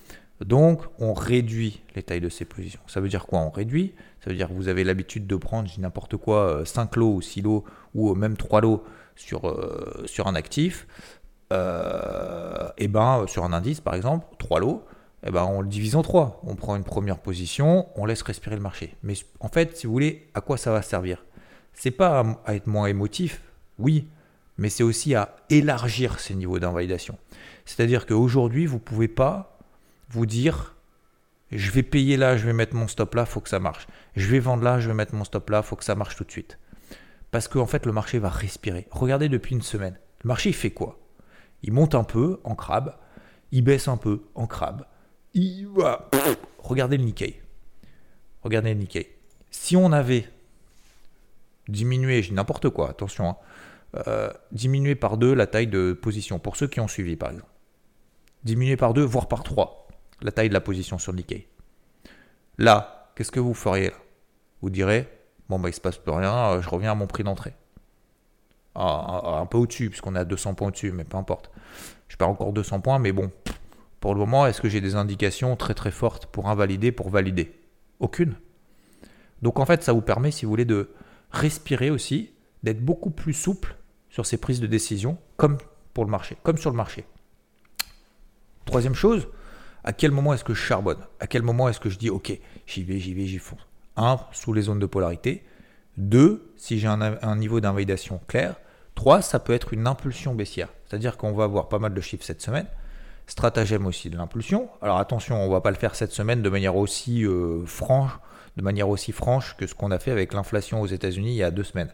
[0.44, 2.80] Donc, on réduit les tailles de ces positions.
[2.88, 3.94] Ça veut dire quoi On réduit?
[4.24, 7.22] Ça veut dire que vous avez l'habitude de prendre, n'importe quoi, 5 euh, lots ou
[7.22, 8.84] 6 lots ou même 3 lots
[9.16, 10.88] sur, euh, un actif.
[11.52, 14.84] et ben, sur un indice, par exemple, 3 lots
[15.26, 16.42] eh ben, on le divise en trois.
[16.44, 18.96] On prend une première position, on laisse respirer le marché.
[19.04, 21.24] Mais en fait, si vous voulez, à quoi ça va servir?
[21.74, 23.42] C'est pas à, être moins émotif,
[23.80, 24.08] oui,
[24.58, 27.18] mais c'est aussi à élargir ces niveaux d'invalidation.
[27.66, 29.58] C'est-à-dire qu'aujourd'hui, vous ne pouvez pas
[30.10, 30.76] vous dire
[31.52, 33.88] je vais payer là, je vais mettre mon stop là, faut que ça marche.
[34.16, 36.24] Je vais vendre là, je vais mettre mon stop là, faut que ça marche tout
[36.24, 36.58] de suite.
[37.32, 38.88] Parce qu'en en fait, le marché va respirer.
[38.92, 39.98] Regardez depuis une semaine.
[40.24, 41.00] Le marché, il fait quoi?
[41.62, 42.96] Il monte un peu en crabe,
[43.52, 44.86] il baisse un peu en crabe,
[45.36, 47.42] Regardez le Nikkei.
[48.44, 49.10] Regardez le Nikkei.
[49.52, 50.28] Si on avait
[51.68, 53.38] diminué, j'ai n'importe quoi, attention, hein,
[54.08, 57.50] euh, diminué par deux la taille de position, pour ceux qui ont suivi par exemple.
[58.44, 59.88] Diminué par deux, voire par trois,
[60.22, 61.48] la taille de la position sur le Nikkei.
[62.58, 63.92] Là, qu'est-ce que vous feriez
[64.62, 65.08] Vous direz,
[65.50, 67.54] bon bah il se passe plus rien, euh, je reviens à mon prix d'entrée.
[68.76, 71.52] Ah, un, peu au-dessus, puisqu'on est à 200 points au-dessus, mais peu importe.
[72.08, 73.32] Je perds encore 200 points, mais bon,
[74.04, 77.54] pour le moment, est-ce que j'ai des indications très très fortes pour invalider, pour valider?
[78.02, 78.36] Aucune.
[79.42, 80.90] Donc en fait, ça vous permet, si vous voulez, de
[81.32, 83.78] respirer aussi, d'être beaucoup plus souple
[84.10, 85.58] sur ces prises de décision, comme
[85.94, 87.06] pour le marché, comme sur le marché.
[88.66, 89.30] Troisième chose,
[89.86, 91.00] à quel moment est-ce que je charbonne?
[91.22, 92.38] À quel moment est-ce que je dis ok,
[92.68, 93.66] j'y vais, j'y vais, j'y fonce?
[93.96, 95.46] Un, sous les zones de polarité.
[95.96, 98.58] Deux, si j'ai un, un niveau d'invalidation clair.
[98.96, 100.74] Trois, ça peut être une impulsion baissière.
[100.90, 102.68] C'est-à-dire qu'on va avoir pas mal de chiffres cette semaine
[103.28, 104.70] stratagème aussi de l'impulsion.
[104.82, 108.12] Alors attention, on ne va pas le faire cette semaine de manière aussi euh, franche,
[108.58, 111.44] de manière aussi franche que ce qu'on a fait avec l'inflation aux États-Unis il y
[111.44, 111.94] a deux semaines.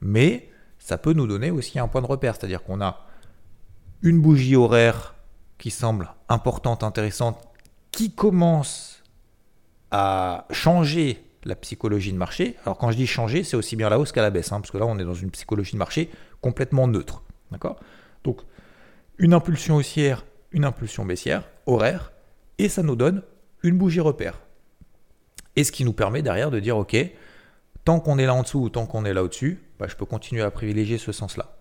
[0.00, 3.06] Mais ça peut nous donner aussi un point de repère, c'est-à-dire qu'on a
[4.02, 5.14] une bougie horaire
[5.58, 7.40] qui semble importante, intéressante,
[7.90, 9.02] qui commence
[9.90, 12.56] à changer la psychologie de marché.
[12.64, 14.70] Alors quand je dis changer, c'est aussi bien la hausse qu'à la baisse, hein, parce
[14.70, 17.22] que là on est dans une psychologie de marché complètement neutre.
[18.22, 18.42] Donc
[19.18, 22.12] une impulsion haussière une impulsion baissière, horaire,
[22.58, 23.22] et ça nous donne
[23.62, 24.40] une bougie repère.
[25.56, 26.96] Et ce qui nous permet derrière de dire, OK,
[27.84, 30.06] tant qu'on est là en dessous ou tant qu'on est là au-dessus, bah, je peux
[30.06, 31.56] continuer à privilégier ce sens-là.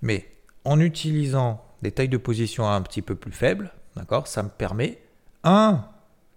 [0.00, 0.26] Mais
[0.64, 5.02] en utilisant des tailles de position un petit peu plus faibles, d'accord, ça me permet,
[5.44, 5.84] un,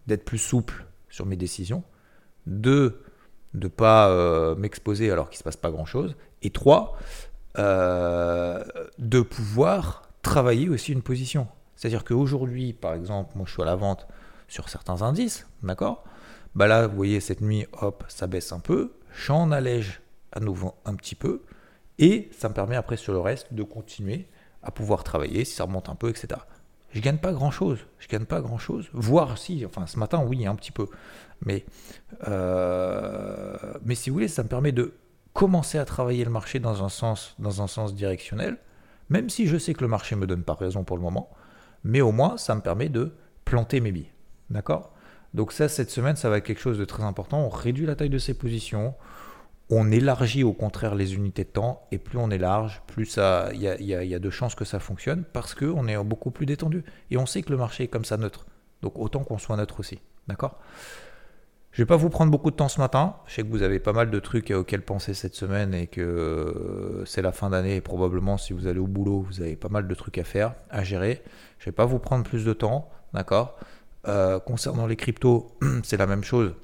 [0.08, 1.84] d'être plus souple sur mes décisions,
[2.48, 3.04] deux,
[3.54, 6.98] de ne pas euh, m'exposer alors qu'il se passe pas grand-chose, et trois,
[7.58, 8.64] euh,
[8.98, 11.48] de pouvoir travailler aussi une position.
[11.76, 14.08] C'est-à-dire qu'aujourd'hui, par exemple, moi je suis à la vente
[14.48, 16.04] sur certains indices, d'accord?
[16.56, 18.94] Bah là, vous voyez, cette nuit, hop, ça baisse un peu,
[19.26, 21.44] j'en allège à nouveau un petit peu,
[22.00, 24.28] et ça me permet après sur le reste de continuer
[24.64, 26.40] à pouvoir travailler si ça remonte un peu, etc.
[26.92, 30.24] Je gagne pas grand chose, je gagne pas grand chose, voire si, enfin ce matin,
[30.26, 30.88] oui, un petit peu,
[31.42, 31.66] mais,
[32.28, 34.94] euh, mais si vous voulez, ça me permet de
[35.34, 38.58] commencer à travailler le marché dans un sens, dans un sens directionnel,
[39.10, 41.30] même si je sais que le marché me donne pas raison pour le moment,
[41.86, 43.14] mais au moins ça me permet de
[43.46, 44.12] planter mes billes.
[44.50, 44.92] D'accord?
[45.34, 47.40] Donc ça, cette semaine, ça va être quelque chose de très important.
[47.40, 48.96] On réduit la taille de ses positions,
[49.70, 52.40] on élargit au contraire les unités de temps, et plus on est
[52.88, 53.20] plus
[53.54, 56.84] il y y a, de chances que ça fonctionne, parce qu'on est beaucoup plus détendu.
[57.12, 58.46] Et on sait que le marché est comme ça neutre.
[58.82, 60.00] Donc autant qu'on soit neutre aussi.
[60.28, 60.60] D'accord?
[61.76, 63.18] Je vais pas vous prendre beaucoup de temps ce matin.
[63.26, 66.00] Je sais que vous avez pas mal de trucs auxquels penser cette semaine et que
[66.00, 69.68] euh, c'est la fin d'année et probablement si vous allez au boulot, vous avez pas
[69.68, 71.22] mal de trucs à faire, à gérer.
[71.60, 73.58] Je vais pas vous prendre plus de temps, d'accord?
[74.08, 75.52] Euh, Concernant les cryptos,
[75.84, 76.56] c'est la même chose.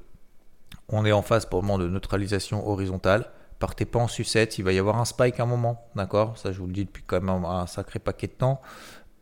[0.87, 3.31] On est en phase pour le moment de neutralisation horizontale.
[3.59, 6.37] Partez pas en sucette, il va y avoir un spike à un moment, d'accord?
[6.37, 8.61] Ça, je vous le dis depuis quand même un sacré paquet de temps.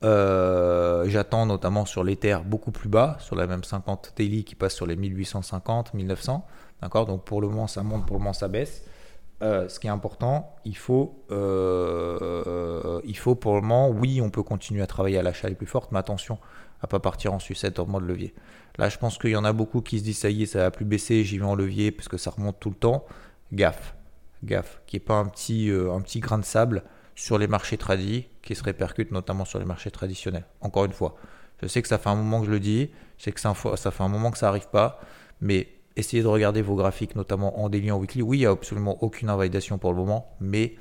[0.02, 4.74] Euh, j'attends notamment sur l'Ether beaucoup plus bas, sur la même 50 daily qui passe
[4.74, 6.46] sur les 1850, 1900.
[6.82, 7.06] D'accord?
[7.06, 8.84] Donc pour le moment ça monte, pour le moment ça baisse.
[9.42, 14.30] Euh, ce qui est important, il faut, euh, il faut pour le moment, oui, on
[14.30, 16.38] peut continuer à travailler à l'achat les plus fortes, mais attention
[16.82, 18.34] à pas partir en sucette en mode levier.
[18.78, 20.60] Là, je pense qu'il y en a beaucoup qui se disent ça y est, ça
[20.60, 23.06] va plus baisser, j'y vais en levier parce que ça remonte tout le temps.
[23.54, 23.96] Gaffe,
[24.44, 26.84] gaffe, qu'il n'y ait pas un petit, un petit grain de sable
[27.20, 30.46] sur les marchés tradis qui se répercutent notamment sur les marchés traditionnels.
[30.62, 31.18] Encore une fois,
[31.62, 33.54] je sais que ça fait un moment que je le dis, je sais que ça
[33.54, 35.02] fait un moment que ça n'arrive pas,
[35.42, 38.22] mais essayez de regarder vos graphiques, notamment en daily, en weekly.
[38.22, 40.76] Oui, il n'y a absolument aucune invalidation pour le moment, mais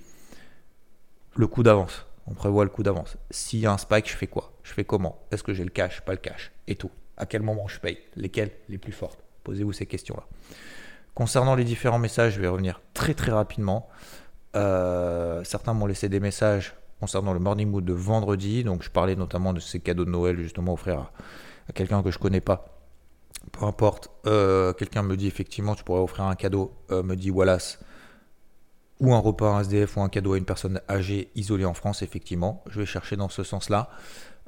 [1.34, 2.06] le coup d'avance.
[2.28, 3.16] On prévoit le coup d'avance.
[3.30, 4.52] S'il y a un spike, je fais quoi?
[4.62, 5.18] Je fais comment?
[5.32, 6.90] Est-ce que j'ai le cash, pas le cash Et tout.
[7.16, 7.98] À quel moment je paye?
[8.14, 8.52] Lesquels?
[8.68, 9.24] Les plus fortes?
[9.42, 10.24] Posez-vous ces questions-là.
[11.14, 13.88] Concernant les différents messages, je vais revenir très très rapidement.
[14.56, 18.64] Euh, certains m'ont laissé des messages concernant le morning mood de vendredi.
[18.64, 21.12] Donc je parlais notamment de ces cadeaux de Noël justement offrir à,
[21.68, 22.78] à quelqu'un que je connais pas.
[23.52, 27.30] Peu importe, euh, quelqu'un me dit effectivement tu pourrais offrir un cadeau, euh, me dit
[27.30, 27.78] Wallace,
[29.00, 32.02] ou un repas, un SDF ou un cadeau à une personne âgée isolée en France,
[32.02, 32.64] effectivement.
[32.68, 33.90] Je vais chercher dans ce sens-là.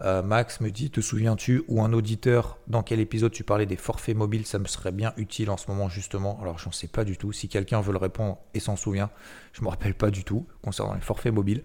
[0.03, 3.77] Euh, Max me dit, te souviens-tu, ou un auditeur, dans quel épisode tu parlais des
[3.77, 6.39] forfaits mobiles, ça me serait bien utile en ce moment justement.
[6.41, 7.33] Alors j'en sais pas du tout.
[7.33, 9.11] Si quelqu'un veut le répondre et s'en souvient,
[9.53, 11.63] je me rappelle pas du tout concernant les forfaits mobiles.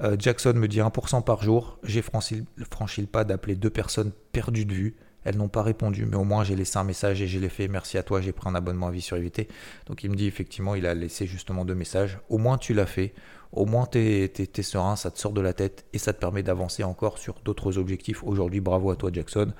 [0.00, 1.78] Euh, Jackson me dit 1% par jour.
[1.82, 4.96] J'ai franchi le pas d'appeler deux personnes perdues de vue.
[5.24, 7.68] Elles n'ont pas répondu, mais au moins j'ai laissé un message et j'ai l'ai fait.
[7.68, 9.48] Merci à toi, j'ai pris un abonnement à vie sur évité.
[9.86, 12.18] Donc il me dit effectivement, il a laissé justement deux messages.
[12.28, 13.12] Au moins tu l'as fait
[13.52, 16.42] au moins tu es, serein, ça te sort de la tête et ça te permet
[16.42, 18.22] d'avancer encore sur d'autres objectifs.
[18.24, 19.52] Aujourd'hui, bravo à toi Jackson.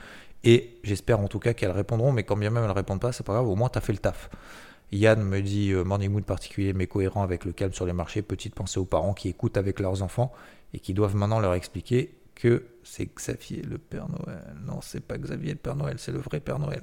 [0.44, 3.12] Et j'espère en tout cas qu'elles répondront, mais quand bien même elles ne répondent pas,
[3.12, 4.30] c'est pas grave, au moins tu as fait le taf.
[4.92, 8.22] Yann me dit euh, Morning Mood particulier mais cohérent avec le calme sur les marchés.
[8.22, 10.32] Petite pensée aux parents qui écoutent avec leurs enfants
[10.74, 14.42] et qui doivent maintenant leur expliquer que c'est Xavier le Père Noël.
[14.64, 16.82] Non, c'est pas Xavier le Père Noël, c'est le vrai Père Noël.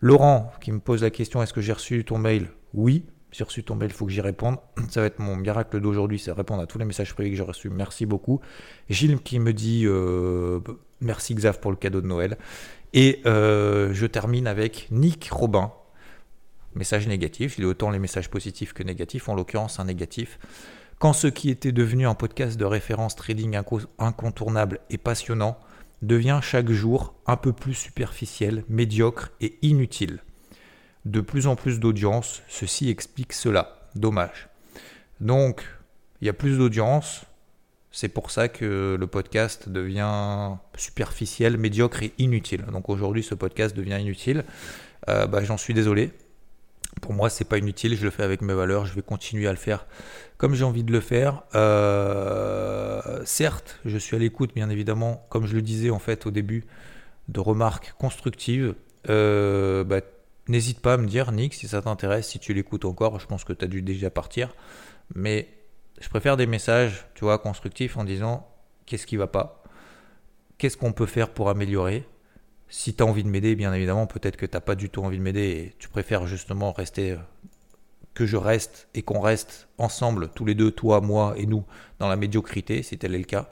[0.00, 2.48] Laurent qui me pose la question est-ce que j'ai reçu ton mail?
[2.74, 4.58] Oui, j'ai reçu ton mail, il faut que j'y réponde.
[4.90, 7.42] Ça va être mon miracle d'aujourd'hui, c'est répondre à tous les messages privés que j'ai
[7.42, 7.70] reçus.
[7.70, 8.40] Merci beaucoup.
[8.90, 10.60] Gilles qui me dit euh,
[11.00, 12.36] merci Xav pour le cadeau de Noël.
[12.92, 15.72] Et euh, je termine avec Nick Robin.
[16.74, 17.56] Message négatif.
[17.58, 20.38] Il est autant les messages positifs que négatifs, en l'occurrence un négatif.
[21.00, 23.58] Quand ce qui était devenu un podcast de référence trading
[23.98, 25.58] incontournable et passionnant
[26.02, 30.20] devient chaque jour un peu plus superficiel, médiocre et inutile
[31.06, 32.42] de plus en plus d'audience.
[32.48, 33.88] Ceci explique cela.
[33.94, 34.50] Dommage.
[35.20, 35.64] Donc,
[36.20, 37.22] il y a plus d'audience.
[37.90, 42.66] C'est pour ça que le podcast devient superficiel, médiocre et inutile.
[42.70, 44.44] Donc aujourd'hui, ce podcast devient inutile.
[45.08, 46.12] Euh, bah, J'en suis désolé.
[47.00, 47.96] Pour moi, c'est pas inutile.
[47.96, 48.86] Je le fais avec mes valeurs.
[48.86, 49.86] Je vais continuer à le faire
[50.36, 51.42] comme j'ai envie de le faire.
[51.54, 56.30] Euh, certes, je suis à l'écoute, bien évidemment, comme je le disais en fait au
[56.30, 56.64] début,
[57.28, 58.74] de remarques constructives.
[59.08, 60.00] Euh, bah,
[60.50, 63.20] N'hésite pas à me dire, Nick, si ça t'intéresse, si tu l'écoutes encore.
[63.20, 64.52] Je pense que tu as dû déjà partir.
[65.14, 65.48] Mais
[66.00, 68.48] je préfère des messages, tu vois, constructifs en disant
[68.84, 69.62] qu'est-ce qui va pas?
[70.58, 72.04] Qu'est-ce qu'on peut faire pour améliorer?
[72.70, 75.18] Si tu envie de m'aider, bien évidemment, peut-être que tu n'as pas du tout envie
[75.18, 77.16] de m'aider et tu préfères justement rester,
[78.14, 81.64] que je reste et qu'on reste ensemble, tous les deux, toi, moi et nous,
[81.98, 83.48] dans la médiocrité, si tel est le cas.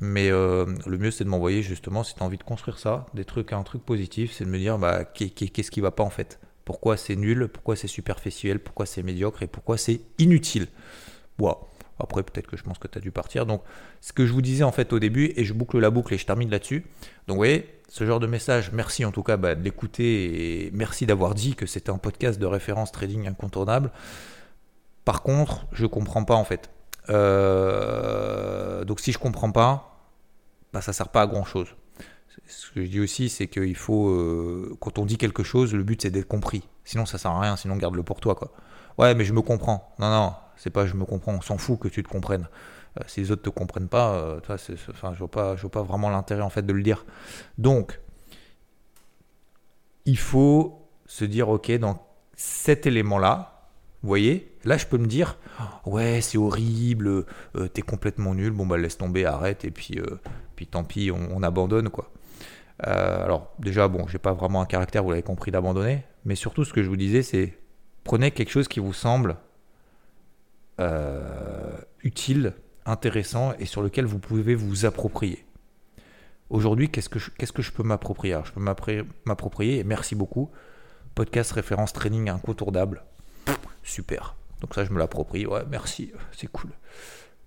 [0.00, 3.06] Mais euh, le mieux, c'est de m'envoyer justement, si tu as envie de construire ça,
[3.14, 6.10] des trucs, un truc positif, c'est de me dire, bah, qu'est-ce qui va pas en
[6.10, 6.38] fait?
[6.64, 7.48] Pourquoi c'est nul?
[7.48, 8.60] Pourquoi c'est superficiel?
[8.60, 9.42] Pourquoi c'est médiocre?
[9.42, 10.68] Et pourquoi c'est inutile?
[12.00, 13.46] Après, peut-être que je pense que tu as dû partir.
[13.46, 13.62] Donc,
[14.00, 16.18] ce que je vous disais en fait au début, et je boucle la boucle et
[16.18, 16.84] je termine là-dessus.
[17.26, 20.70] Donc, vous voyez, ce genre de message, merci en tout cas bah, de l'écouter et
[20.72, 23.90] merci d'avoir dit que c'était un podcast de référence trading incontournable.
[25.04, 26.70] Par contre, je comprends pas en fait.
[27.08, 29.98] Euh, donc si je comprends pas,
[30.72, 31.68] bah, ça sert pas à grand chose.
[32.46, 35.82] Ce que je dis aussi, c'est qu'il faut, euh, quand on dit quelque chose, le
[35.82, 36.62] but c'est d'être compris.
[36.84, 38.52] Sinon ça sert à rien, sinon garde-le pour toi quoi.
[38.98, 39.94] Ouais, mais je me comprends.
[39.98, 41.32] Non, non, c'est pas je me comprends.
[41.34, 42.48] On s'en fout que tu te comprennes.
[42.98, 46.42] Euh, si les autres te comprennent pas, enfin, je vois pas, vois pas vraiment l'intérêt
[46.42, 47.04] en fait de le dire.
[47.58, 48.00] Donc,
[50.04, 53.68] il faut se dire ok, dans cet élément-là,
[54.02, 55.38] vous voyez Là, je peux me dire,
[55.86, 57.24] ouais, c'est horrible,
[57.56, 60.20] euh, t'es complètement nul, bon, bah laisse tomber, arrête, et puis, euh,
[60.54, 62.10] puis tant pis, on, abandonne, quoi.
[62.86, 66.64] Euh, alors, déjà, bon, j'ai pas vraiment un caractère, vous l'avez compris, d'abandonner, Mais surtout,
[66.64, 67.56] ce que je vous disais, c'est
[68.04, 69.34] prenez quelque chose qui vous semble euh,
[72.02, 72.54] utile,
[72.86, 75.44] intéressant et sur lequel vous pouvez vous approprier.
[76.50, 78.38] Aujourd'hui, qu'est-ce que je, peux m'approprier?
[78.44, 80.50] Je peux m'approprier, et merci beaucoup,
[81.14, 83.04] podcast référence training incontournable.
[83.82, 84.34] Super.
[84.60, 85.46] Donc ça, je me l'approprie.
[85.46, 86.70] Ouais, merci, c'est cool.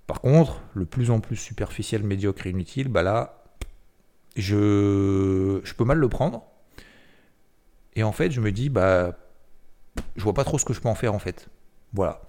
[0.08, 3.44] Par contre, le plus en plus superficiel, médiocre et inutile, bah là,
[4.36, 6.44] je, je peux mal le prendre.
[7.96, 9.18] Et en fait, je me dis, bah,
[10.16, 11.50] je vois pas trop ce que je peux en faire en fait.
[11.94, 12.22] Voilà.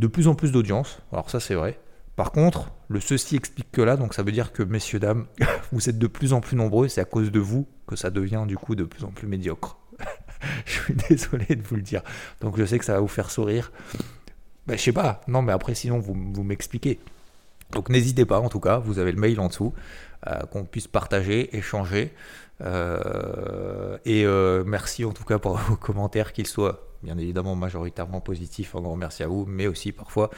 [0.00, 1.78] De plus en plus d'audience, alors ça c'est vrai.
[2.16, 5.26] Par contre, le ceci explique que là, donc ça veut dire que messieurs, dames,
[5.72, 8.44] vous êtes de plus en plus nombreux, c'est à cause de vous que ça devient
[8.48, 9.76] du coup de plus en plus médiocre.
[10.64, 12.00] je suis désolé de vous le dire.
[12.40, 13.72] Donc je sais que ça va vous faire sourire.
[14.66, 16.98] Ben, je sais pas, non mais après sinon vous, vous m'expliquez.
[17.72, 19.74] Donc n'hésitez pas en tout cas, vous avez le mail en dessous,
[20.26, 22.14] euh, qu'on puisse partager, échanger.
[22.62, 28.20] Euh, et euh, merci en tout cas pour vos commentaires, qu'ils soient bien évidemment majoritairement
[28.20, 30.30] positifs, un grand merci à vous, mais aussi parfois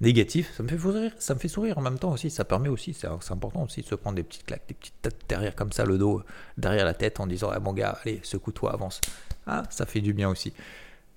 [0.00, 0.52] négatifs.
[0.56, 2.94] Ça me fait sourire, ça me fait sourire en même temps aussi, ça permet aussi,
[2.94, 5.84] c'est important aussi de se prendre des petites claques, des petites têtes derrière comme ça,
[5.84, 6.22] le dos,
[6.56, 9.00] derrière la tête en disant ah, mon gars, allez, secoue-toi, avance.
[9.46, 10.52] Ah, ça fait du bien aussi.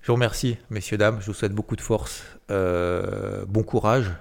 [0.02, 4.12] Je vous remercie, messieurs, dames, je vous souhaite beaucoup de force, bon courage,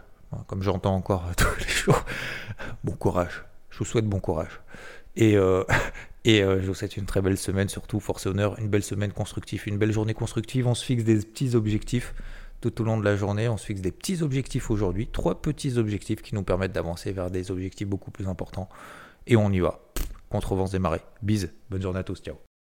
[0.46, 2.04] comme j'entends encore tous les jours.
[2.84, 4.60] Bon courage, je vous souhaite bon courage.
[5.16, 5.64] Et, euh,
[6.28, 8.82] et euh, je vous souhaite une très belle semaine, surtout, force et honneur, une belle
[8.82, 10.66] semaine constructive, une belle journée constructive.
[10.66, 12.14] On se fixe des petits objectifs
[12.60, 13.48] tout au long de la journée.
[13.48, 17.30] On se fixe des petits objectifs aujourd'hui, trois petits objectifs qui nous permettent d'avancer vers
[17.30, 18.68] des objectifs beaucoup plus importants.
[19.26, 19.80] Et on y va.
[20.28, 21.00] Contre vents et marées.
[21.22, 21.50] Bise.
[21.70, 22.20] Bonne journée à tous.
[22.20, 22.47] Ciao.